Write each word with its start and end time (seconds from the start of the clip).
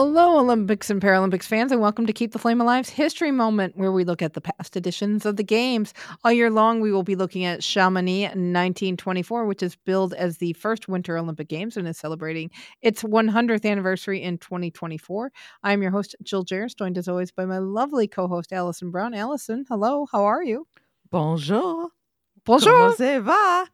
Hello, 0.00 0.38
Olympics 0.38 0.90
and 0.90 1.02
Paralympics 1.02 1.46
fans, 1.46 1.72
and 1.72 1.80
welcome 1.80 2.06
to 2.06 2.12
Keep 2.12 2.30
the 2.30 2.38
Flame 2.38 2.60
Alive's 2.60 2.88
History 2.88 3.32
Moment, 3.32 3.76
where 3.76 3.90
we 3.90 4.04
look 4.04 4.22
at 4.22 4.34
the 4.34 4.40
past 4.40 4.76
editions 4.76 5.26
of 5.26 5.34
the 5.34 5.42
Games. 5.42 5.92
All 6.22 6.30
year 6.30 6.52
long, 6.52 6.80
we 6.80 6.92
will 6.92 7.02
be 7.02 7.16
looking 7.16 7.44
at 7.44 7.64
Chamonix 7.64 8.26
1924, 8.26 9.44
which 9.44 9.60
is 9.60 9.74
billed 9.74 10.14
as 10.14 10.38
the 10.38 10.52
first 10.52 10.86
Winter 10.86 11.18
Olympic 11.18 11.48
Games 11.48 11.76
and 11.76 11.88
is 11.88 11.98
celebrating 11.98 12.48
its 12.80 13.02
100th 13.02 13.68
anniversary 13.68 14.22
in 14.22 14.38
2024. 14.38 15.32
I'm 15.64 15.82
your 15.82 15.90
host, 15.90 16.14
Jill 16.22 16.44
Jaracz, 16.44 16.76
joined 16.78 16.96
as 16.96 17.08
always 17.08 17.32
by 17.32 17.44
my 17.44 17.58
lovely 17.58 18.06
co 18.06 18.28
host, 18.28 18.52
Alison 18.52 18.92
Brown. 18.92 19.14
Alison, 19.14 19.64
hello, 19.68 20.06
how 20.12 20.22
are 20.22 20.44
you? 20.44 20.68
Bonjour. 21.10 21.88
Bonjour. 22.44 22.72
Comment 22.72 22.94
ça 22.96 23.20
va? 23.20 23.66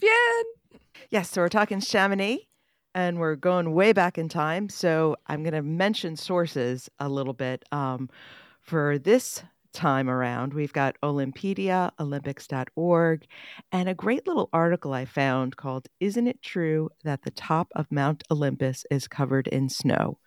Bien. 0.00 0.80
Yes, 1.10 1.28
so 1.28 1.42
we're 1.42 1.50
talking 1.50 1.80
Chamonix 1.80 2.47
and 2.98 3.20
we're 3.20 3.36
going 3.36 3.74
way 3.74 3.92
back 3.92 4.18
in 4.18 4.28
time. 4.28 4.68
So 4.68 5.14
I'm 5.28 5.44
going 5.44 5.54
to 5.54 5.62
mention 5.62 6.16
sources 6.16 6.90
a 6.98 7.08
little 7.08 7.32
bit. 7.32 7.64
Um, 7.70 8.10
for 8.60 8.98
this 8.98 9.44
time 9.72 10.10
around, 10.10 10.52
we've 10.52 10.72
got 10.72 10.96
Olympedia, 11.00 11.92
Olympics.org, 12.00 13.24
and 13.70 13.88
a 13.88 13.94
great 13.94 14.26
little 14.26 14.48
article 14.52 14.92
I 14.92 15.04
found 15.04 15.56
called 15.56 15.86
Isn't 16.00 16.26
It 16.26 16.42
True 16.42 16.90
That 17.04 17.22
the 17.22 17.30
Top 17.30 17.70
of 17.76 17.86
Mount 17.92 18.24
Olympus 18.32 18.84
is 18.90 19.06
Covered 19.06 19.46
in 19.46 19.68
Snow? 19.68 20.18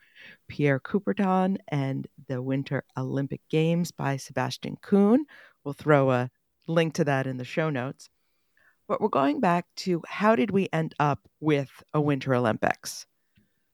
Pierre 0.47 0.80
Coubertin 0.80 1.58
and 1.67 2.08
the 2.30 2.41
Winter 2.41 2.85
Olympic 2.95 3.41
Games 3.49 3.91
by 3.91 4.16
Sebastian 4.16 4.77
Kuhn. 4.81 5.25
We'll 5.66 5.73
throw 5.73 6.11
a 6.11 6.30
link 6.67 6.94
to 6.94 7.03
that 7.03 7.27
in 7.27 7.35
the 7.35 7.44
show 7.44 7.69
notes. 7.69 8.09
But 8.91 9.00
we're 9.00 9.08
going 9.08 9.40
back 9.40 9.68
to 9.77 10.04
how 10.05 10.36
did 10.36 10.52
we 10.52 10.68
end 10.73 10.95
up 11.00 11.26
with 11.40 11.70
a 11.94 12.02
Winter 12.02 12.36
Olympics? 12.36 13.06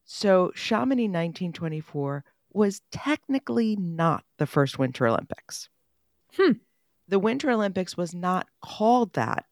So, 0.06 0.52
Chamonix 0.54 1.06
1924 1.06 2.24
was 2.54 2.84
technically 2.92 3.76
not 3.78 4.24
the 4.38 4.46
first 4.46 4.78
Winter 4.78 5.08
Olympics. 5.08 5.70
Hmm. 6.36 6.52
The 7.08 7.18
Winter 7.18 7.50
Olympics 7.50 7.98
was 7.98 8.14
not 8.14 8.48
called 8.62 9.14
that 9.14 9.46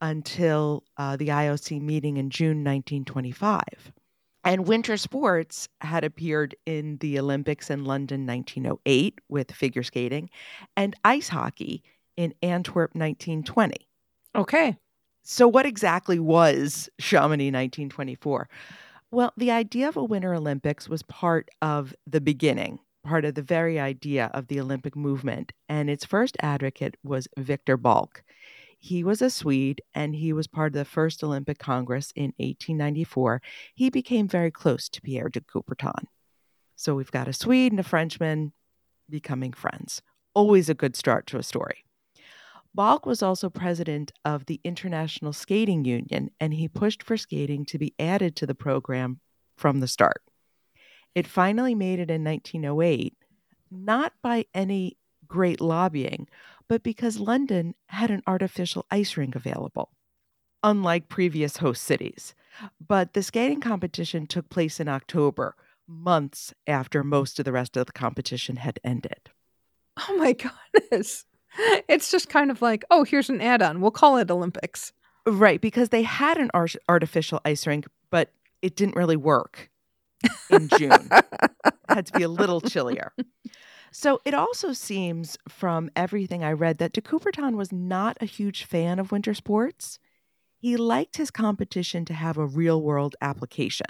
until 0.00 0.82
uh, 0.96 1.14
the 1.16 1.28
IOC 1.28 1.80
meeting 1.80 2.16
in 2.16 2.28
June 2.28 2.64
1925. 2.64 3.62
And 4.42 4.66
winter 4.66 4.96
sports 4.96 5.68
had 5.80 6.02
appeared 6.02 6.56
in 6.66 6.96
the 6.96 7.20
Olympics 7.20 7.70
in 7.70 7.84
London 7.84 8.26
1908 8.26 9.20
with 9.28 9.52
figure 9.52 9.84
skating 9.84 10.28
and 10.76 10.96
ice 11.04 11.28
hockey 11.28 11.84
in 12.16 12.34
Antwerp 12.42 12.96
1920. 12.96 13.76
Okay. 14.34 14.76
So, 15.26 15.48
what 15.48 15.64
exactly 15.64 16.18
was 16.18 16.90
Chamonix 17.00 17.46
1924? 17.46 18.46
Well, 19.10 19.32
the 19.38 19.50
idea 19.50 19.88
of 19.88 19.96
a 19.96 20.04
Winter 20.04 20.34
Olympics 20.34 20.86
was 20.86 21.02
part 21.02 21.48
of 21.62 21.94
the 22.06 22.20
beginning, 22.20 22.78
part 23.06 23.24
of 23.24 23.34
the 23.34 23.40
very 23.40 23.80
idea 23.80 24.30
of 24.34 24.48
the 24.48 24.60
Olympic 24.60 24.94
movement. 24.94 25.52
And 25.66 25.88
its 25.88 26.04
first 26.04 26.36
advocate 26.40 26.98
was 27.02 27.26
Victor 27.38 27.78
Balck. 27.78 28.22
He 28.78 29.02
was 29.02 29.22
a 29.22 29.30
Swede 29.30 29.80
and 29.94 30.14
he 30.14 30.34
was 30.34 30.46
part 30.46 30.74
of 30.74 30.78
the 30.78 30.84
first 30.84 31.24
Olympic 31.24 31.58
Congress 31.58 32.12
in 32.14 32.34
1894. 32.36 33.40
He 33.74 33.88
became 33.88 34.28
very 34.28 34.50
close 34.50 34.90
to 34.90 35.00
Pierre 35.00 35.30
de 35.30 35.40
Coubertin. 35.40 36.04
So, 36.76 36.94
we've 36.94 37.10
got 37.10 37.28
a 37.28 37.32
Swede 37.32 37.72
and 37.72 37.80
a 37.80 37.82
Frenchman 37.82 38.52
becoming 39.08 39.54
friends. 39.54 40.02
Always 40.34 40.68
a 40.68 40.74
good 40.74 40.96
start 40.96 41.26
to 41.28 41.38
a 41.38 41.42
story. 41.42 41.84
Balck 42.76 43.06
was 43.06 43.22
also 43.22 43.48
president 43.48 44.12
of 44.24 44.46
the 44.46 44.60
International 44.64 45.32
Skating 45.32 45.84
Union, 45.84 46.30
and 46.40 46.54
he 46.54 46.68
pushed 46.68 47.02
for 47.02 47.16
skating 47.16 47.64
to 47.66 47.78
be 47.78 47.94
added 47.98 48.34
to 48.36 48.46
the 48.46 48.54
program 48.54 49.20
from 49.56 49.78
the 49.80 49.86
start. 49.86 50.22
It 51.14 51.26
finally 51.26 51.74
made 51.74 52.00
it 52.00 52.10
in 52.10 52.24
1908, 52.24 53.14
not 53.70 54.12
by 54.22 54.46
any 54.52 54.96
great 55.28 55.60
lobbying, 55.60 56.28
but 56.68 56.82
because 56.82 57.20
London 57.20 57.74
had 57.86 58.10
an 58.10 58.22
artificial 58.26 58.86
ice 58.90 59.16
rink 59.16 59.36
available, 59.36 59.90
unlike 60.64 61.08
previous 61.08 61.58
host 61.58 61.84
cities. 61.84 62.34
But 62.84 63.12
the 63.12 63.22
skating 63.22 63.60
competition 63.60 64.26
took 64.26 64.48
place 64.48 64.80
in 64.80 64.88
October, 64.88 65.54
months 65.86 66.52
after 66.66 67.04
most 67.04 67.38
of 67.38 67.44
the 67.44 67.52
rest 67.52 67.76
of 67.76 67.86
the 67.86 67.92
competition 67.92 68.56
had 68.56 68.80
ended. 68.82 69.30
Oh 70.08 70.16
my 70.16 70.32
goodness. 70.72 71.24
It's 71.88 72.10
just 72.10 72.28
kind 72.28 72.50
of 72.50 72.62
like, 72.62 72.84
oh, 72.90 73.04
here's 73.04 73.30
an 73.30 73.40
add 73.40 73.62
on. 73.62 73.80
We'll 73.80 73.90
call 73.90 74.16
it 74.16 74.30
Olympics. 74.30 74.92
Right, 75.26 75.60
because 75.60 75.90
they 75.90 76.02
had 76.02 76.36
an 76.38 76.50
art- 76.52 76.76
artificial 76.88 77.40
ice 77.44 77.66
rink, 77.66 77.86
but 78.10 78.30
it 78.60 78.76
didn't 78.76 78.96
really 78.96 79.16
work 79.16 79.70
in 80.50 80.68
June. 80.76 81.08
had 81.88 82.06
to 82.06 82.12
be 82.12 82.22
a 82.22 82.28
little 82.28 82.60
chillier. 82.60 83.12
So 83.92 84.20
it 84.24 84.34
also 84.34 84.72
seems 84.72 85.38
from 85.48 85.88
everything 85.94 86.42
I 86.42 86.52
read 86.52 86.78
that 86.78 86.92
de 86.92 87.00
Coubertin 87.00 87.54
was 87.54 87.70
not 87.72 88.16
a 88.20 88.26
huge 88.26 88.64
fan 88.64 88.98
of 88.98 89.12
winter 89.12 89.34
sports. 89.34 90.00
He 90.58 90.76
liked 90.76 91.16
his 91.16 91.30
competition 91.30 92.04
to 92.06 92.14
have 92.14 92.36
a 92.36 92.46
real 92.46 92.82
world 92.82 93.14
application. 93.22 93.86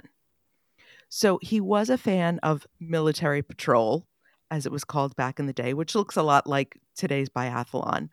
So 1.08 1.38
he 1.40 1.60
was 1.60 1.88
a 1.88 1.96
fan 1.96 2.38
of 2.42 2.66
military 2.78 3.40
patrol, 3.42 4.06
as 4.50 4.66
it 4.66 4.72
was 4.72 4.84
called 4.84 5.16
back 5.16 5.38
in 5.38 5.46
the 5.46 5.52
day, 5.52 5.74
which 5.74 5.94
looks 5.94 6.16
a 6.16 6.22
lot 6.22 6.46
like 6.46 6.78
today's 6.94 7.28
biathlon. 7.28 8.08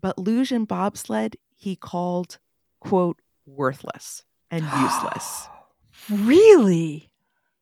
But 0.00 0.18
luge 0.18 0.52
and 0.52 0.66
bobsled, 0.66 1.36
he 1.56 1.76
called, 1.76 2.38
quote, 2.80 3.20
worthless 3.46 4.24
and 4.50 4.64
useless. 4.64 5.48
really? 6.10 7.10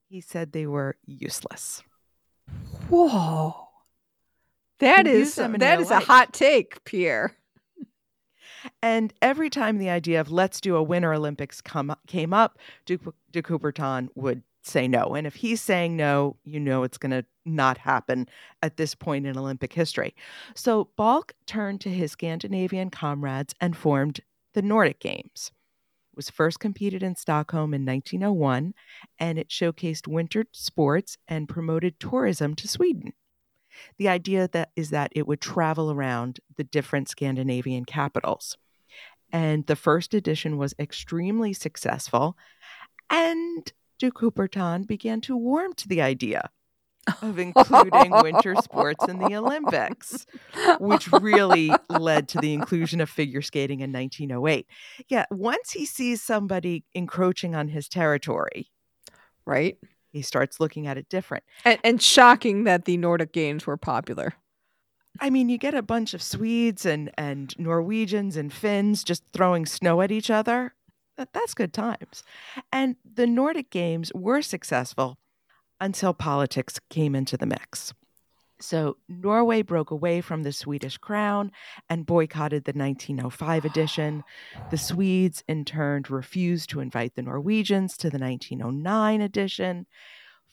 He 0.09 0.21
said 0.21 0.53
they 0.53 0.67
were 0.67 0.97
useless. 1.05 1.83
Whoa. 2.89 3.69
That 4.81 5.07
You 5.07 5.13
is 5.13 5.19
use 5.19 5.35
them 5.35 5.55
in 5.55 5.61
that 5.61 5.81
is 5.81 5.91
a 5.91 6.01
hot 6.01 6.33
take, 6.33 6.85
Pierre. 6.85 7.35
And 8.83 9.15
every 9.23 9.51
time 9.51 9.79
the 9.79 9.89
idea 9.89 10.21
of 10.21 10.33
let's 10.33 10.61
do 10.61 10.75
a 10.75 10.83
Winter 10.83 11.15
Olympics 11.15 11.61
come, 11.61 11.95
came 12.09 12.35
up, 12.35 12.59
de 12.87 12.99
Coubertin 13.41 14.09
would 14.17 14.43
say 14.69 14.89
no. 14.89 15.15
And 15.15 15.27
if 15.27 15.35
he's 15.35 15.61
saying 15.61 15.97
no, 15.97 16.37
you 16.45 16.61
know 16.61 16.83
it's 16.83 16.99
going 16.99 17.13
to 17.13 17.25
not 17.45 17.79
happen 17.79 18.29
at 18.63 18.77
this 18.77 18.95
point 18.95 19.27
in 19.27 19.37
Olympic 19.37 19.73
history. 19.73 20.15
So 20.55 20.89
Balck 20.99 21.33
turned 21.47 21.81
to 21.83 21.91
his 21.91 22.13
Scandinavian 22.13 22.91
comrades 22.91 23.55
and 23.61 23.77
formed 23.77 24.21
the 24.55 24.63
Nordic 24.63 25.01
Games. 25.01 25.53
It 26.13 26.17
was 26.17 26.31
first 26.31 26.61
competed 26.61 27.03
in 27.03 27.17
Stockholm 27.17 27.75
in 27.75 27.85
1901, 27.85 28.75
and 29.19 29.39
it 29.39 29.49
showcased 29.49 30.07
winter 30.07 30.45
sports 30.53 31.17
and 31.29 31.49
promoted 31.49 31.99
tourism 32.01 32.55
to 32.57 32.69
Sweden. 32.69 33.13
The 33.97 34.09
idea 34.09 34.49
that 34.49 34.71
is 34.75 34.91
that 34.91 35.13
it 35.15 35.27
would 35.27 35.41
travel 35.41 35.93
around 35.93 36.41
the 36.57 36.65
different 36.65 37.09
Scandinavian 37.09 37.85
capitals. 37.85 38.57
And 39.31 39.67
the 39.67 39.77
first 39.77 40.15
edition 40.15 40.57
was 40.57 40.75
extremely 40.79 41.53
successful, 41.53 42.37
and 43.11 43.73
de 43.99 44.11
Coubertin 44.11 44.87
began 44.87 45.21
to 45.23 45.37
warm 45.37 45.73
to 45.75 45.89
the 45.89 46.01
idea 46.01 46.51
of 47.23 47.39
including 47.39 48.11
winter 48.23 48.55
sports 48.63 49.07
in 49.09 49.19
the 49.19 49.35
Olympics, 49.35 50.27
which 50.79 51.11
really 51.13 51.73
led 51.89 52.29
to 52.29 52.39
the 52.39 52.53
inclusion 52.53 53.01
of 53.01 53.09
figure 53.09 53.43
skating 53.43 53.81
in 53.81 53.93
1908. 53.93 54.67
Yeah, 55.09 55.25
once 55.31 55.71
he 55.71 55.87
sees 55.87 56.23
somebody 56.23 56.85
encroaching 56.95 57.55
on 57.55 57.69
his 57.69 57.89
territory, 57.89 58.71
right? 59.47 59.79
he 60.11 60.23
starts 60.23 60.61
looking 60.61 60.87
at 60.87 60.99
it 60.99 61.09
different. 61.09 61.45
And, 61.65 61.79
and 61.85 62.03
shocking 62.03 62.65
that 62.65 62.85
the 62.85 62.97
Nordic 62.97 63.33
Games 63.33 63.67
were 63.67 63.77
popular. 63.77 64.35
I 65.21 65.31
mean, 65.31 65.49
you 65.49 65.59
get 65.59 65.75
a 65.75 65.83
bunch 65.83 66.15
of 66.15 66.23
Swedes 66.23 66.87
and, 66.87 67.11
and 67.19 67.55
Norwegians 67.59 68.37
and 68.37 68.53
Finns 68.53 69.03
just 69.03 69.25
throwing 69.33 69.67
snow 69.67 70.01
at 70.01 70.13
each 70.13 70.31
other. 70.31 70.75
That, 71.19 71.33
that's 71.33 71.53
good 71.53 71.73
times. 71.73 72.23
And 72.73 72.97
the 73.05 73.27
Nordic 73.27 73.71
Games 73.71 74.11
were 74.15 74.41
successful 74.41 75.19
until 75.81 76.15
politics 76.15 76.81
came 76.89 77.15
into 77.15 77.37
the 77.37 77.47
mix. 77.47 77.93
So 78.61 78.97
Norway 79.09 79.63
broke 79.63 79.91
away 79.91 80.21
from 80.21 80.43
the 80.43 80.53
Swedish 80.53 80.97
crown 80.97 81.53
and 81.89 82.07
boycotted 82.07 82.65
the 82.65 82.73
1905 82.73 83.65
edition. 83.65 84.25
The 84.71 84.79
Swedes, 84.79 85.45
in 85.47 85.65
turn, 85.65 86.05
refused 86.09 86.71
to 86.71 86.81
invite 86.81 87.15
the 87.15 87.23
Norwegians 87.23 87.97
to 87.99 88.11
the 88.11 88.19
1909 88.19 89.21
edition. 89.21 89.87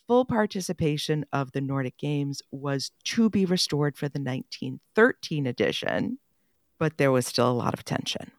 Full 0.07 0.25
participation 0.25 1.25
of 1.33 1.51
the 1.51 1.61
Nordic 1.61 1.97
Games 1.97 2.43
was 2.51 2.91
to 3.05 3.29
be 3.29 3.45
restored 3.45 3.97
for 3.97 4.07
the 4.07 4.19
1913 4.19 5.47
edition, 5.47 6.19
but 6.77 6.97
there 6.97 7.11
was 7.11 7.25
still 7.25 7.49
a 7.49 7.53
lot 7.53 7.73
of 7.73 7.83
tension. 7.83 8.31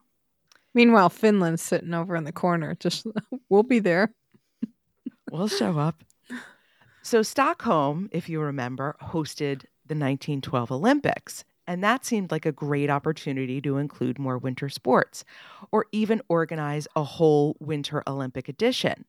Meanwhile, 0.77 1.09
Finland's 1.09 1.63
sitting 1.63 1.95
over 1.95 2.15
in 2.15 2.23
the 2.23 2.31
corner. 2.31 2.75
Just 2.79 3.07
we'll 3.49 3.63
be 3.63 3.79
there. 3.79 4.13
We'll 5.31 5.49
show 5.49 5.77
up. 5.77 6.03
So, 7.01 7.21
Stockholm, 7.21 8.09
if 8.13 8.29
you 8.29 8.39
remember, 8.39 8.95
hosted 9.01 9.65
the 9.85 9.95
1912 9.95 10.71
Olympics. 10.71 11.43
And 11.65 11.83
that 11.83 12.05
seemed 12.05 12.31
like 12.31 12.45
a 12.45 12.53
great 12.53 12.89
opportunity 12.89 13.59
to 13.59 13.75
include 13.77 14.19
more 14.19 14.37
winter 14.37 14.69
sports 14.69 15.25
or 15.71 15.87
even 15.91 16.21
organize 16.29 16.87
a 16.95 17.03
whole 17.03 17.57
Winter 17.59 18.03
Olympic 18.07 18.47
edition. 18.47 19.03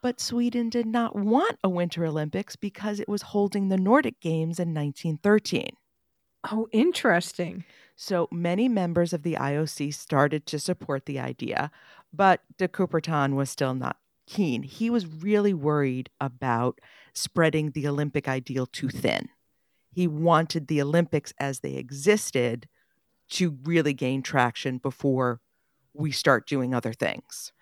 But 0.00 0.20
Sweden 0.20 0.68
did 0.68 0.86
not 0.86 1.16
want 1.16 1.58
a 1.64 1.68
Winter 1.68 2.04
Olympics 2.06 2.54
because 2.54 3.00
it 3.00 3.08
was 3.08 3.22
holding 3.22 3.68
the 3.68 3.78
Nordic 3.78 4.20
Games 4.20 4.60
in 4.60 4.74
1913. 4.74 5.70
Oh, 6.52 6.68
interesting. 6.70 7.64
So 7.96 8.28
many 8.30 8.68
members 8.68 9.12
of 9.12 9.22
the 9.22 9.34
IOC 9.34 9.94
started 9.94 10.46
to 10.46 10.58
support 10.58 11.06
the 11.06 11.20
idea, 11.20 11.70
but 12.12 12.40
de 12.58 12.68
Coubertin 12.68 13.34
was 13.34 13.50
still 13.50 13.74
not 13.74 13.96
keen. 14.26 14.62
He 14.62 14.90
was 14.90 15.06
really 15.06 15.54
worried 15.54 16.10
about 16.20 16.80
spreading 17.14 17.70
the 17.70 17.86
Olympic 17.86 18.28
ideal 18.28 18.66
too 18.66 18.88
thin. 18.88 19.28
He 19.94 20.06
wanted 20.06 20.66
the 20.68 20.80
Olympics 20.80 21.34
as 21.38 21.60
they 21.60 21.74
existed 21.74 22.68
to 23.30 23.58
really 23.64 23.92
gain 23.92 24.22
traction 24.22 24.78
before 24.78 25.40
we 25.94 26.10
start 26.10 26.46
doing 26.46 26.74
other 26.74 26.92
things. 26.92 27.52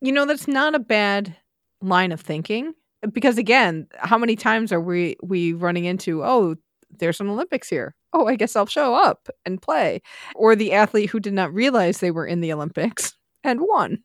You 0.00 0.12
know, 0.12 0.24
that's 0.24 0.48
not 0.48 0.74
a 0.74 0.80
bad 0.80 1.36
line 1.82 2.12
of 2.12 2.20
thinking 2.20 2.74
because 3.12 3.38
again, 3.38 3.88
how 3.98 4.18
many 4.18 4.36
times 4.36 4.72
are 4.72 4.80
we 4.80 5.16
we 5.22 5.52
running 5.52 5.84
into, 5.84 6.24
oh, 6.24 6.56
there's 6.98 7.20
an 7.20 7.28
Olympics 7.28 7.68
here. 7.68 7.94
Oh, 8.12 8.26
I 8.26 8.36
guess 8.36 8.56
I'll 8.56 8.66
show 8.66 8.94
up 8.94 9.28
and 9.46 9.60
play. 9.60 10.02
Or 10.34 10.56
the 10.56 10.72
athlete 10.72 11.10
who 11.10 11.20
did 11.20 11.32
not 11.32 11.54
realize 11.54 11.98
they 11.98 12.10
were 12.10 12.26
in 12.26 12.40
the 12.40 12.52
Olympics 12.52 13.14
and 13.44 13.60
won. 13.60 14.02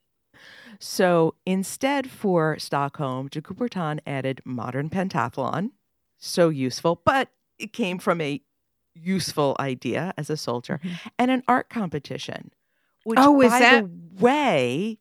So 0.80 1.36
instead, 1.46 2.10
for 2.10 2.60
Stockholm, 2.60 3.28
de 3.30 3.42
Coubertin 3.42 4.00
added 4.06 4.42
modern 4.46 4.90
pentathlon. 4.90 5.72
So 6.18 6.50
useful, 6.50 7.02
but 7.06 7.30
it 7.60 7.74
came 7.74 8.00
from 8.00 8.22
a 8.22 8.42
useful 8.94 9.56
idea 9.60 10.14
as 10.18 10.30
a 10.30 10.38
soldier 10.38 10.80
mm-hmm. 10.84 11.08
and 11.20 11.32
an 11.32 11.44
art 11.48 11.70
competition. 11.70 12.52
Which, 13.04 13.20
oh, 13.22 13.42
is 13.42 13.52
by 13.52 13.60
that 13.60 13.84
the 13.84 14.24
way? 14.24 14.98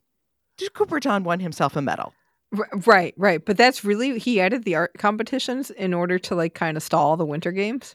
De 0.58 0.68
Coubertin 0.70 1.24
won 1.24 1.40
himself 1.40 1.74
a 1.76 1.82
medal. 1.82 2.12
R- 2.56 2.68
right, 2.86 3.14
right. 3.16 3.44
But 3.44 3.56
that's 3.56 3.84
really 3.84 4.18
he 4.18 4.40
added 4.40 4.64
the 4.64 4.74
art 4.74 4.92
competitions 4.98 5.70
in 5.70 5.94
order 5.94 6.18
to 6.20 6.34
like 6.34 6.54
kind 6.54 6.76
of 6.76 6.82
stall 6.82 7.16
the 7.16 7.26
winter 7.26 7.52
games. 7.52 7.94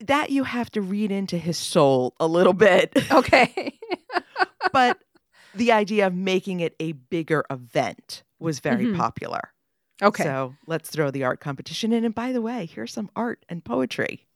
That 0.00 0.30
you 0.30 0.44
have 0.44 0.70
to 0.72 0.80
read 0.80 1.12
into 1.12 1.38
his 1.38 1.56
soul 1.56 2.14
a 2.18 2.26
little 2.26 2.52
bit. 2.52 2.92
Okay. 3.12 3.78
but 4.72 4.98
the 5.54 5.72
idea 5.72 6.06
of 6.06 6.14
making 6.14 6.60
it 6.60 6.74
a 6.80 6.92
bigger 6.92 7.44
event 7.50 8.22
was 8.38 8.60
very 8.60 8.86
mm-hmm. 8.86 8.96
popular. 8.96 9.52
Okay. 10.02 10.24
So 10.24 10.54
let's 10.66 10.90
throw 10.90 11.10
the 11.10 11.24
art 11.24 11.40
competition 11.40 11.92
in. 11.92 12.04
And 12.04 12.14
by 12.14 12.32
the 12.32 12.42
way, 12.42 12.66
here's 12.66 12.92
some 12.92 13.10
art 13.14 13.44
and 13.48 13.64
poetry 13.64 14.26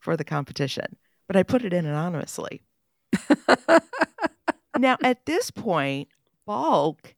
for 0.00 0.16
the 0.16 0.24
competition. 0.24 0.96
But 1.28 1.36
I 1.36 1.44
put 1.44 1.64
it 1.64 1.72
in 1.72 1.86
anonymously. 1.86 2.62
now, 4.78 4.96
at 5.02 5.24
this 5.26 5.50
point, 5.50 6.08
Balck 6.48 7.14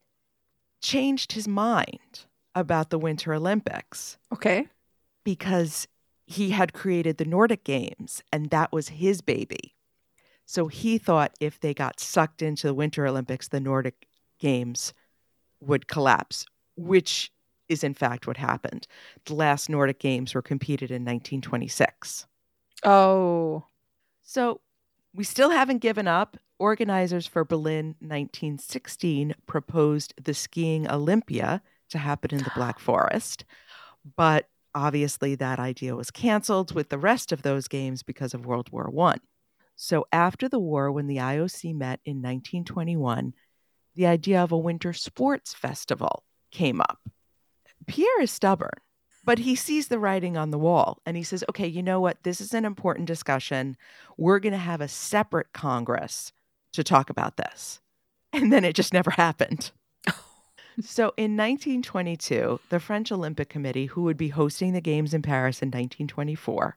changed 0.84 1.32
his 1.32 1.48
mind 1.48 2.26
about 2.54 2.90
the 2.90 2.98
Winter 2.98 3.32
Olympics. 3.32 4.19
Okay. 4.32 4.69
Because 5.25 5.88
he 6.26 6.50
had 6.50 6.75
created 6.75 7.16
the 7.16 7.25
Nordic 7.25 7.64
Games 7.64 8.22
and 8.31 8.50
that 8.50 8.70
was 8.70 8.88
his 8.88 9.22
baby. 9.22 9.75
So 10.44 10.69
he 10.69 10.98
thought 10.98 11.32
if 11.40 11.58
they 11.58 11.72
got 11.72 12.00
sucked 12.00 12.42
into 12.42 12.66
the 12.66 12.75
Winter 12.75 13.06
Olympics, 13.06 13.48
the 13.48 13.60
Nordic 13.60 14.06
Games 14.38 14.92
would 15.60 15.88
collapse, 15.88 16.44
which 16.76 17.32
is 17.70 17.82
in 17.82 17.94
fact 17.94 18.26
what 18.26 18.37
happened. 18.37 18.87
The 19.25 19.34
last 19.34 19.70
Nordic 19.70 19.98
Games 19.98 20.34
were 20.34 20.42
competed 20.42 20.90
in 20.90 21.02
1926. 21.02 22.26
Oh. 22.82 23.64
So 24.22 24.60
we 25.14 25.25
still 25.25 25.50
haven't 25.50 25.78
given 25.78 26.08
up. 26.08 26.37
Organizers 26.58 27.26
for 27.26 27.44
Berlin 27.44 27.94
1916 28.00 29.34
proposed 29.46 30.14
the 30.22 30.34
skiing 30.34 30.88
Olympia 30.90 31.62
to 31.90 31.99
happen 31.99 32.32
in 32.32 32.38
the 32.38 32.50
ah. 32.50 32.55
Black 32.55 32.78
Forest, 32.78 33.44
but 34.16 34.49
obviously 34.75 35.34
that 35.37 35.58
idea 35.58 35.96
was 35.96 36.11
canceled 36.11 36.75
with 36.75 36.88
the 36.88 36.99
rest 36.99 37.32
of 37.32 37.43
those 37.43 37.69
games 37.69 38.02
because 38.02 38.34
of 38.34 38.46
World 38.46 38.70
War 38.70 38.93
I. 39.08 39.16
So 39.76 40.06
after 40.12 40.49
the 40.49 40.58
war, 40.58 40.90
when 40.93 41.06
the 41.06 41.16
IOC 41.16 41.75
met 41.75 42.00
in 42.05 42.16
1921, 42.16 43.34
the 43.94 44.06
idea 44.06 44.43
of 44.43 44.52
a 44.52 44.58
winter 44.58 44.93
sports 44.93 45.55
festival 45.55 46.25
came 46.50 46.81
up. 46.81 47.00
Pierre 47.87 48.22
is 48.22 48.31
stubborn, 48.31 48.78
but 49.25 49.38
he 49.38 49.55
sees 49.55 49.88
the 49.88 49.99
writing 49.99 50.37
on 50.37 50.50
the 50.50 50.59
wall 50.59 51.00
and 51.06 51.17
he 51.17 51.23
says, 51.23 51.44
okay, 51.49 51.67
you 51.67 51.82
know 51.82 52.00
what? 52.00 52.23
This 52.23 52.41
is 52.41 52.53
an 52.55 52.65
important 52.65 53.06
discussion. 53.06 53.76
We're 54.17 54.38
going 54.38 54.53
to 54.53 54.59
have 54.59 54.81
a 54.81 54.88
separate 54.88 55.53
Congress 55.53 56.32
to 56.73 56.85
talk 56.85 57.11
about 57.11 57.37
this. 57.37 57.81
And 58.32 58.53
then 58.53 58.65
it 58.65 58.75
just 58.75 58.93
never 58.93 59.12
happened. 59.12 59.71
so 60.81 61.12
in 61.17 61.37
1922, 61.37 62.61
the 62.69 62.81
French 62.81 63.12
Olympic 63.12 63.49
Committee, 63.49 63.87
who 63.87 64.03
would 64.03 64.17
be 64.17 64.29
hosting 64.29 64.73
the 64.73 64.81
Games 64.81 65.15
in 65.15 65.23
Paris 65.23 65.62
in 65.62 65.69
1924, 65.69 66.76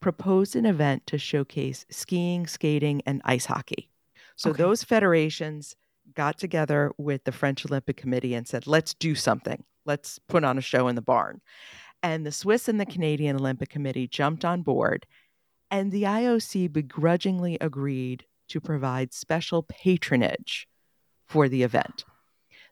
proposed 0.00 0.56
an 0.56 0.66
event 0.66 1.06
to 1.06 1.18
showcase 1.18 1.84
skiing, 1.90 2.46
skating, 2.46 3.02
and 3.06 3.20
ice 3.24 3.46
hockey. 3.46 3.90
So 4.36 4.50
okay. 4.50 4.62
those 4.62 4.82
federations 4.82 5.76
got 6.14 6.38
together 6.38 6.92
with 6.98 7.24
the 7.24 7.32
French 7.32 7.64
Olympic 7.66 7.96
Committee 7.96 8.34
and 8.34 8.48
said, 8.48 8.66
let's 8.66 8.94
do 8.94 9.14
something. 9.14 9.64
Let's 9.86 10.18
put 10.18 10.44
on 10.44 10.58
a 10.58 10.62
show 10.62 10.88
in 10.88 10.94
the 10.94 11.02
barn. 11.02 11.40
And 12.04 12.26
the 12.26 12.32
Swiss 12.32 12.68
and 12.68 12.78
the 12.78 12.84
Canadian 12.84 13.34
Olympic 13.34 13.70
Committee 13.70 14.06
jumped 14.06 14.44
on 14.44 14.60
board, 14.60 15.06
and 15.70 15.90
the 15.90 16.02
IOC 16.02 16.70
begrudgingly 16.70 17.56
agreed 17.62 18.26
to 18.48 18.60
provide 18.60 19.14
special 19.14 19.62
patronage 19.62 20.68
for 21.26 21.48
the 21.48 21.62
event. 21.62 22.04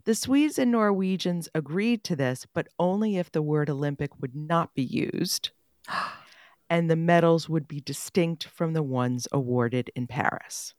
The 0.05 0.15
Swedes 0.15 0.59
and 0.59 0.71
Norwegians 0.71 1.49
agreed 1.55 2.05
to 2.05 2.15
this, 2.15 2.47
but 2.53 2.69
only 2.79 3.17
if 3.17 3.33
the 3.33 3.41
word 3.41 3.71
Olympic 3.71 4.21
would 4.21 4.37
not 4.37 4.75
be 4.75 4.83
used. 4.83 5.49
and 6.69 6.91
the 6.91 6.97
medals 6.97 7.49
would 7.49 7.67
be 7.67 7.81
distinct 7.81 8.45
from 8.45 8.75
the 8.75 8.83
ones 8.83 9.27
awarded 9.33 9.91
in 9.97 10.07
Paris. 10.07 10.75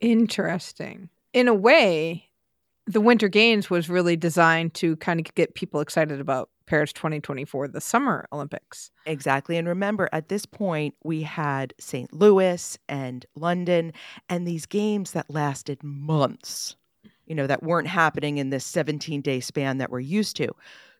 Interesting. 0.00 1.08
In 1.32 1.46
a 1.46 1.54
way, 1.54 2.30
the 2.84 3.00
Winter 3.00 3.28
Games 3.28 3.70
was 3.70 3.88
really 3.88 4.16
designed 4.16 4.74
to 4.74 4.96
kind 4.96 5.20
of 5.20 5.32
get 5.36 5.54
people 5.54 5.80
excited 5.80 6.20
about 6.20 6.50
Paris 6.66 6.92
2024, 6.92 7.68
the 7.68 7.80
Summer 7.80 8.26
Olympics. 8.32 8.90
Exactly. 9.06 9.56
And 9.56 9.68
remember, 9.68 10.08
at 10.12 10.28
this 10.28 10.46
point, 10.46 10.94
we 11.04 11.22
had 11.22 11.74
St. 11.78 12.12
Louis 12.12 12.78
and 12.88 13.26
London, 13.34 13.92
and 14.28 14.46
these 14.46 14.66
games 14.66 15.12
that 15.12 15.30
lasted 15.30 15.82
months, 15.82 16.76
you 17.26 17.34
know, 17.34 17.46
that 17.46 17.62
weren't 17.62 17.88
happening 17.88 18.38
in 18.38 18.50
this 18.50 18.64
17 18.64 19.20
day 19.20 19.40
span 19.40 19.78
that 19.78 19.90
we're 19.90 20.00
used 20.00 20.36
to. 20.36 20.48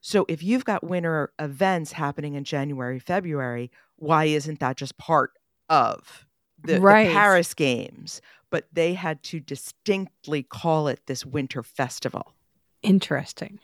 So 0.01 0.25
if 0.29 0.43
you've 0.43 0.65
got 0.65 0.85
winter 0.85 1.33
events 1.39 1.93
happening 1.93 2.35
in 2.35 2.45
January, 2.45 2.99
February, 2.99 3.71
why 3.97 4.25
isn't 4.25 4.59
that 4.59 4.77
just 4.77 4.99
part 4.99 5.31
of 5.69 6.27
the, 6.65 6.81
right. 6.81 7.07
the 7.07 7.13
Paris 7.13 7.55
Games? 7.55 8.21
But 8.51 8.67
they 8.73 8.95
had 8.95 9.23
to 9.25 9.41
distinctly 9.41 10.43
call 10.43 10.89
it 10.89 11.01
this 11.07 11.25
winter 11.25 11.63
festival. 11.63 12.35
Interesting. 12.83 13.61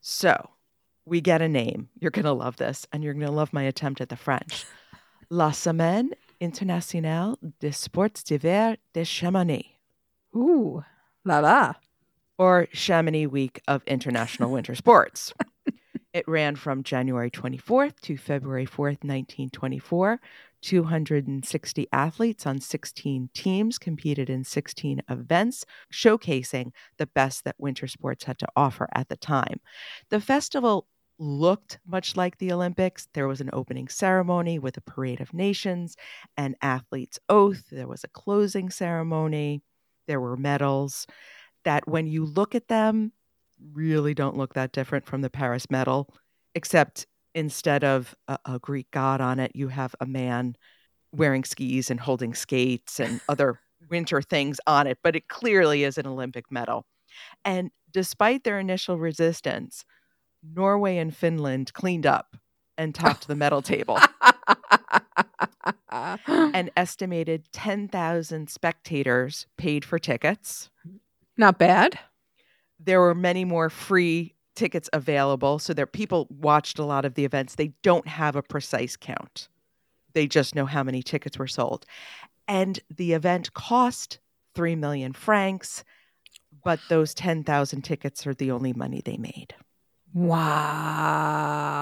So 0.00 0.50
we 1.04 1.20
get 1.20 1.42
a 1.42 1.48
name. 1.48 1.88
You're 1.98 2.10
going 2.10 2.24
to 2.24 2.32
love 2.32 2.56
this, 2.56 2.86
and 2.92 3.02
you're 3.02 3.14
going 3.14 3.26
to 3.26 3.32
love 3.32 3.52
my 3.52 3.62
attempt 3.62 4.00
at 4.00 4.08
the 4.08 4.16
French. 4.16 4.64
La 5.30 5.50
Semaine 5.50 6.10
Internationale 6.40 7.38
des 7.60 7.72
Sports 7.72 8.22
d'Hiver 8.22 8.76
de 8.92 9.04
Chamonix. 9.04 9.78
Ooh, 10.36 10.82
la 11.24 11.38
la. 11.40 11.74
Or 12.38 12.66
Chamonix 12.72 13.26
Week 13.26 13.62
of 13.68 13.82
International 13.86 14.50
Winter 14.52 14.74
Sports. 14.74 15.32
It 16.12 16.28
ran 16.28 16.56
from 16.56 16.82
January 16.82 17.30
24th 17.30 17.98
to 18.00 18.18
February 18.18 18.66
4th, 18.66 19.02
1924. 19.02 20.20
260 20.60 21.88
athletes 21.92 22.46
on 22.46 22.60
16 22.60 23.30
teams 23.34 23.78
competed 23.78 24.30
in 24.30 24.44
16 24.44 25.02
events, 25.08 25.64
showcasing 25.92 26.70
the 26.98 27.06
best 27.06 27.44
that 27.44 27.56
winter 27.58 27.88
sports 27.88 28.24
had 28.24 28.38
to 28.38 28.46
offer 28.54 28.88
at 28.94 29.08
the 29.08 29.16
time. 29.16 29.60
The 30.10 30.20
festival 30.20 30.86
looked 31.22 31.78
much 31.86 32.16
like 32.16 32.38
the 32.38 32.52
Olympics. 32.52 33.08
There 33.14 33.28
was 33.28 33.40
an 33.40 33.50
opening 33.52 33.88
ceremony 33.88 34.58
with 34.58 34.76
a 34.76 34.80
parade 34.80 35.20
of 35.20 35.32
nations, 35.32 35.96
an 36.36 36.56
athlete's 36.60 37.20
oath, 37.28 37.64
there 37.70 37.86
was 37.86 38.02
a 38.02 38.08
closing 38.08 38.70
ceremony, 38.70 39.62
there 40.08 40.20
were 40.20 40.36
medals 40.36 41.06
that 41.64 41.86
when 41.86 42.08
you 42.08 42.24
look 42.24 42.54
at 42.56 42.66
them, 42.66 43.12
really 43.72 44.14
don't 44.14 44.36
look 44.36 44.54
that 44.54 44.72
different 44.72 45.06
from 45.06 45.20
the 45.22 45.30
Paris 45.30 45.70
medal, 45.70 46.12
except 46.56 47.06
instead 47.36 47.84
of 47.84 48.16
a, 48.26 48.38
a 48.44 48.58
Greek 48.58 48.90
god 48.90 49.20
on 49.20 49.38
it, 49.38 49.52
you 49.54 49.68
have 49.68 49.94
a 50.00 50.06
man 50.06 50.56
wearing 51.12 51.44
skis 51.44 51.88
and 51.88 52.00
holding 52.00 52.34
skates 52.34 52.98
and 52.98 53.20
other 53.28 53.60
winter 53.88 54.20
things 54.22 54.58
on 54.66 54.88
it, 54.88 54.98
but 55.04 55.14
it 55.14 55.28
clearly 55.28 55.84
is 55.84 55.98
an 55.98 56.06
Olympic 56.06 56.50
medal. 56.50 56.84
And 57.44 57.70
despite 57.92 58.42
their 58.42 58.58
initial 58.58 58.98
resistance, 58.98 59.84
Norway 60.42 60.98
and 60.98 61.14
Finland 61.16 61.72
cleaned 61.72 62.06
up 62.06 62.36
and 62.76 62.94
topped 62.94 63.28
the 63.28 63.36
medal 63.36 63.62
table. 63.62 63.98
An 65.92 66.70
estimated 66.76 67.50
10,000 67.52 68.50
spectators 68.50 69.46
paid 69.56 69.84
for 69.84 69.98
tickets. 69.98 70.70
Not 71.36 71.58
bad 71.58 71.98
there 72.84 73.00
were 73.00 73.14
many 73.14 73.44
more 73.44 73.70
free 73.70 74.34
tickets 74.54 74.88
available. 74.92 75.58
So 75.58 75.72
there 75.72 75.86
people 75.86 76.26
watched 76.30 76.78
a 76.78 76.84
lot 76.84 77.04
of 77.04 77.14
the 77.14 77.24
events. 77.24 77.54
They 77.54 77.72
don't 77.82 78.06
have 78.06 78.36
a 78.36 78.42
precise 78.42 78.96
count. 78.96 79.48
They 80.14 80.26
just 80.26 80.54
know 80.54 80.66
how 80.66 80.82
many 80.82 81.02
tickets 81.02 81.38
were 81.38 81.46
sold. 81.46 81.86
And 82.46 82.78
the 82.94 83.12
event 83.12 83.54
cost 83.54 84.18
3 84.54 84.76
million 84.76 85.12
francs, 85.12 85.84
but 86.64 86.80
those 86.88 87.14
10,000 87.14 87.82
tickets 87.82 88.26
are 88.26 88.34
the 88.34 88.50
only 88.50 88.72
money 88.72 89.00
they 89.02 89.16
made. 89.16 89.54
Wow. 90.14 91.72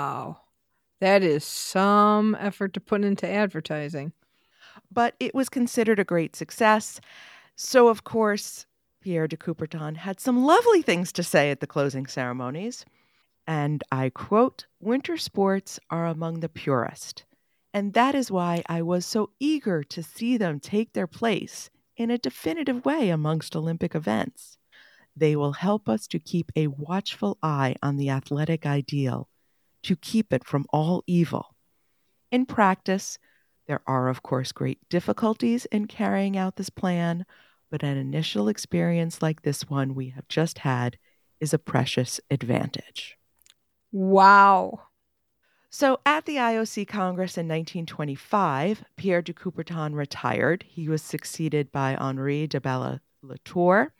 That 1.01 1.23
is 1.23 1.45
some 1.45 2.37
effort 2.39 2.75
to 2.75 2.81
put 2.81 3.05
into 3.05 3.29
advertising. 3.29 4.13
But 4.93 5.15
it 5.19 5.35
was 5.35 5.49
considered 5.49 5.99
a 5.99 6.05
great 6.05 6.37
success. 6.37 7.01
So, 7.57 7.89
of 7.89 8.05
course, 8.05 8.67
Pierre 9.01 9.27
de 9.27 9.37
Coubertin 9.37 9.97
had 9.97 10.21
some 10.21 10.45
lovely 10.45 10.83
things 10.83 11.11
to 11.13 11.23
say 11.23 11.51
at 11.51 11.61
the 11.61 11.67
closing 11.67 12.07
ceremonies. 12.07 12.85
And 13.47 13.83
I 13.91 14.11
quote 14.11 14.67
Winter 14.79 15.17
sports 15.17 15.81
are 15.91 16.07
among 16.07 16.41
the 16.41 16.49
purest. 16.49 17.25
And 17.73 17.95
that 17.95 18.15
is 18.15 18.31
why 18.31 18.63
I 18.67 18.83
was 18.83 19.07
so 19.07 19.31
eager 19.41 19.83
to 19.85 20.03
see 20.03 20.37
them 20.37 20.61
take 20.61 20.93
their 20.93 21.07
place 21.07 21.71
in 21.97 22.11
a 22.11 22.19
definitive 22.19 22.85
way 22.85 23.11
amongst 23.11 23.57
Olympic 23.57 23.95
events. 23.95 24.59
They 25.17 25.37
will 25.37 25.53
help 25.53 25.89
us 25.89 26.07
to 26.09 26.19
keep 26.19 26.53
a 26.57 26.69
watchful 26.69 27.39
eye 27.43 27.77
on 27.83 27.97
the 27.97 28.11
athletic 28.11 28.67
ideal, 28.67 29.29
to 29.83 29.97
keep 29.97 30.33
it 30.33 30.45
from 30.45 30.67
all 30.73 31.03
evil. 31.07 31.55
In 32.31 32.47
practice, 32.47 33.19
there 33.67 33.83
are, 33.87 34.09
of 34.09 34.23
course, 34.23 34.53
great 34.53 34.79
difficulties 34.89 35.67
in 35.67 35.87
carrying 35.87 36.37
out 36.37 36.57
this 36.57 36.71
plan, 36.71 37.25
but 37.71 37.83
an 37.83 37.97
initial 37.97 38.49
experience 38.49 39.23
like 39.23 39.43
this 39.43 39.69
one 39.69 39.95
we 39.95 40.11
have 40.11 40.29
just 40.29 40.59
had 40.59 40.99
is 41.41 41.55
a 41.55 41.59
precious 41.59 42.21
advantage. 42.31 43.17
Wow. 43.93 44.81
So 45.71 46.01
at 46.05 46.27
the 46.27 46.37
IOC 46.37 46.89
Congress 46.89 47.39
in 47.39 47.47
1925, 47.47 48.85
Pierre 48.97 49.23
de 49.23 49.33
Coubertin 49.33 49.95
retired. 49.95 50.65
He 50.67 50.89
was 50.89 51.01
succeeded 51.01 51.71
by 51.71 51.95
Henri 51.95 52.49
de 52.49 52.61
Bella 52.61 53.01
Latour, 53.23 53.95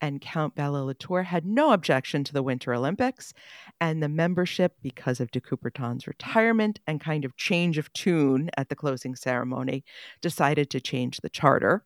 and 0.00 0.20
Count 0.20 0.54
Baillet-Latour 0.54 1.22
had 1.22 1.44
no 1.44 1.72
objection 1.72 2.24
to 2.24 2.32
the 2.32 2.42
Winter 2.42 2.74
Olympics. 2.74 3.32
And 3.80 4.02
the 4.02 4.08
membership, 4.08 4.76
because 4.82 5.20
of 5.20 5.30
de 5.30 5.40
Coubertin's 5.40 6.06
retirement 6.06 6.80
and 6.86 7.00
kind 7.00 7.24
of 7.24 7.36
change 7.36 7.78
of 7.78 7.92
tune 7.92 8.50
at 8.56 8.68
the 8.68 8.76
closing 8.76 9.14
ceremony, 9.14 9.84
decided 10.20 10.70
to 10.70 10.80
change 10.80 11.20
the 11.20 11.28
charter. 11.28 11.84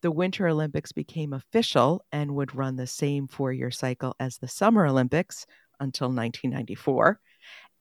The 0.00 0.10
Winter 0.10 0.46
Olympics 0.46 0.92
became 0.92 1.32
official 1.32 2.04
and 2.12 2.34
would 2.36 2.54
run 2.54 2.76
the 2.76 2.86
same 2.86 3.26
four 3.26 3.52
year 3.52 3.70
cycle 3.70 4.14
as 4.20 4.38
the 4.38 4.48
Summer 4.48 4.86
Olympics 4.86 5.46
until 5.80 6.08
1994 6.08 7.20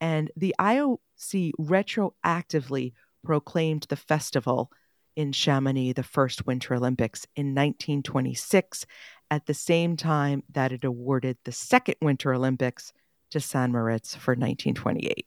and 0.01 0.31
the 0.36 0.53
IOC 0.60 1.51
retroactively 1.60 2.93
proclaimed 3.24 3.86
the 3.88 3.96
festival 3.96 4.72
in 5.15 5.31
Chamonix 5.31 5.93
the 5.93 6.03
first 6.03 6.48
Winter 6.48 6.74
Olympics 6.74 7.25
in 7.36 7.48
1926 7.48 8.86
at 9.32 9.46
the 9.46 9.54
same 9.54 9.96
time 9.96 10.44
that 10.52 10.72
it 10.72 10.84
awarded 10.84 11.38
the 11.46 11.52
second 11.52 11.96
Winter 12.02 12.34
Olympics 12.34 12.94
to 13.32 13.40
San 13.40 13.72
Moritz 13.72 14.14
for 14.14 14.34
1928. 14.34 15.26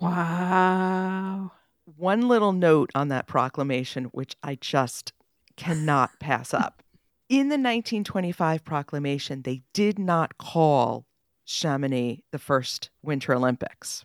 Wow. 0.00 1.52
One 1.96 2.28
little 2.28 2.52
note 2.52 2.90
on 2.94 3.08
that 3.08 3.28
proclamation, 3.28 4.06
which 4.06 4.34
I 4.42 4.56
just 4.60 5.12
cannot 5.56 6.10
pass 6.18 6.52
up. 6.52 6.82
In 7.28 7.48
the 7.48 7.54
1925 7.54 8.64
proclamation, 8.64 9.42
they 9.42 9.62
did 9.72 9.98
not 9.98 10.36
call 10.36 11.06
Chamonix 11.44 12.22
the 12.32 12.38
first 12.38 12.90
Winter 13.02 13.34
Olympics. 13.34 14.02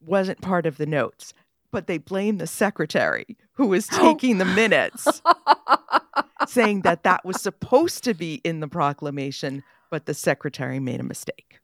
Wasn't 0.00 0.40
part 0.40 0.64
of 0.64 0.78
the 0.78 0.86
notes, 0.86 1.34
but 1.70 1.86
they 1.86 1.98
blamed 1.98 2.40
the 2.40 2.46
secretary 2.46 3.36
who 3.52 3.66
was 3.66 3.88
oh, 3.92 4.14
taking 4.14 4.38
the 4.38 4.44
minutes, 4.46 5.20
saying 6.48 6.82
that 6.82 7.02
that 7.04 7.24
was 7.24 7.40
supposed 7.40 8.04
to 8.04 8.14
be 8.14 8.40
in 8.44 8.60
the 8.60 8.68
proclamation, 8.68 9.62
but 9.90 10.06
the 10.06 10.14
secretary 10.14 10.80
made 10.80 11.00
a 11.00 11.04
mistake. 11.04 11.60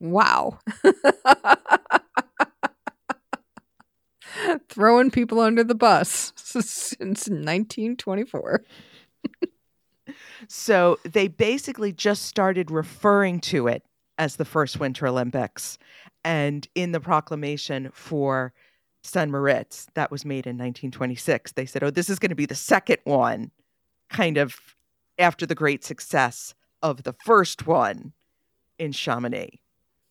Wow. 0.00 0.58
Throwing 4.68 5.10
people 5.10 5.40
under 5.40 5.62
the 5.62 5.74
bus 5.74 6.32
since 6.36 7.28
1924. 7.28 8.64
so 10.48 10.98
they 11.04 11.28
basically 11.28 11.92
just 11.92 12.24
started 12.24 12.70
referring 12.70 13.40
to 13.40 13.68
it 13.68 13.84
as 14.18 14.36
the 14.36 14.44
first 14.44 14.80
Winter 14.80 15.06
Olympics. 15.06 15.78
And 16.24 16.66
in 16.74 16.92
the 16.92 17.00
proclamation 17.00 17.90
for 17.92 18.52
St. 19.02 19.30
Moritz 19.30 19.86
that 19.94 20.10
was 20.10 20.24
made 20.24 20.46
in 20.46 20.56
1926, 20.56 21.52
they 21.52 21.66
said, 21.66 21.82
oh, 21.82 21.90
this 21.90 22.08
is 22.08 22.18
going 22.18 22.30
to 22.30 22.36
be 22.36 22.46
the 22.46 22.54
second 22.54 22.98
one, 23.04 23.50
kind 24.12 24.36
of 24.36 24.60
after 25.18 25.46
the 25.46 25.54
great 25.54 25.84
success 25.84 26.54
of 26.82 27.02
the 27.02 27.14
first 27.24 27.66
one 27.66 28.12
in 28.78 28.92
Chamonix. 28.92 29.60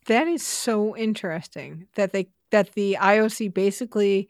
That 0.07 0.27
is 0.27 0.45
so 0.45 0.95
interesting 0.95 1.87
that 1.95 2.11
they 2.11 2.29
that 2.49 2.73
the 2.73 2.97
IOC 2.99 3.53
basically 3.53 4.27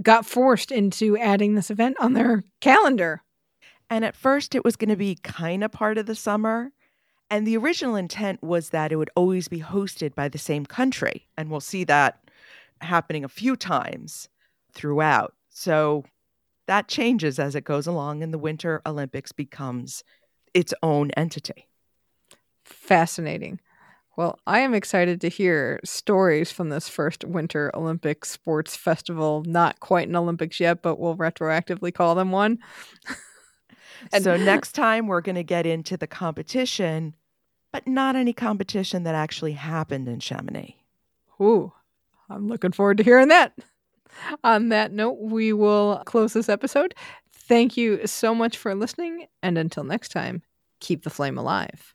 got 0.00 0.24
forced 0.24 0.70
into 0.72 1.18
adding 1.18 1.54
this 1.54 1.70
event 1.70 1.96
on 2.00 2.14
their 2.14 2.44
calendar. 2.60 3.22
And 3.90 4.04
at 4.04 4.16
first 4.16 4.54
it 4.54 4.64
was 4.64 4.76
going 4.76 4.88
to 4.90 4.96
be 4.96 5.16
kind 5.16 5.62
of 5.62 5.72
part 5.72 5.98
of 5.98 6.06
the 6.06 6.14
summer, 6.14 6.72
and 7.30 7.46
the 7.46 7.56
original 7.56 7.96
intent 7.96 8.42
was 8.42 8.70
that 8.70 8.90
it 8.90 8.96
would 8.96 9.10
always 9.14 9.48
be 9.48 9.60
hosted 9.60 10.14
by 10.14 10.28
the 10.28 10.38
same 10.38 10.64
country. 10.64 11.26
And 11.36 11.50
we'll 11.50 11.60
see 11.60 11.84
that 11.84 12.30
happening 12.80 13.24
a 13.24 13.28
few 13.28 13.56
times 13.56 14.28
throughout. 14.72 15.34
So 15.50 16.04
that 16.68 16.86
changes 16.86 17.38
as 17.38 17.54
it 17.54 17.64
goes 17.64 17.86
along, 17.86 18.22
and 18.22 18.32
the 18.32 18.38
Winter 18.38 18.82
Olympics 18.86 19.32
becomes 19.32 20.04
its 20.54 20.72
own 20.82 21.10
entity. 21.12 21.66
Fascinating. 22.62 23.58
Well, 24.16 24.38
I 24.46 24.60
am 24.60 24.74
excited 24.74 25.20
to 25.22 25.28
hear 25.28 25.80
stories 25.84 26.52
from 26.52 26.68
this 26.68 26.88
first 26.88 27.24
Winter 27.24 27.70
Olympic 27.74 28.24
Sports 28.24 28.76
Festival. 28.76 29.44
Not 29.46 29.80
quite 29.80 30.08
an 30.08 30.16
Olympics 30.16 30.60
yet, 30.60 30.82
but 30.82 30.98
we'll 30.98 31.16
retroactively 31.16 31.94
call 31.94 32.14
them 32.14 32.32
one. 32.32 32.58
and 34.12 34.22
so 34.22 34.36
next 34.36 34.72
time 34.72 35.06
we're 35.06 35.20
going 35.20 35.36
to 35.36 35.44
get 35.44 35.64
into 35.64 35.96
the 35.96 36.06
competition, 36.06 37.14
but 37.72 37.86
not 37.86 38.14
any 38.14 38.32
competition 38.34 39.04
that 39.04 39.14
actually 39.14 39.52
happened 39.52 40.06
in 40.08 40.20
Chamonix. 40.20 40.76
Ooh, 41.40 41.72
I'm 42.28 42.48
looking 42.48 42.72
forward 42.72 42.98
to 42.98 43.04
hearing 43.04 43.28
that. 43.28 43.52
On 44.44 44.68
that 44.68 44.92
note, 44.92 45.18
we 45.20 45.52
will 45.52 46.02
close 46.06 46.32
this 46.32 46.48
episode. 46.48 46.94
Thank 47.32 47.76
you 47.76 48.06
so 48.06 48.34
much 48.34 48.56
for 48.58 48.74
listening. 48.74 49.26
And 49.42 49.56
until 49.56 49.84
next 49.84 50.10
time, 50.10 50.42
keep 50.80 51.04
the 51.04 51.10
flame 51.10 51.38
alive. 51.38 51.94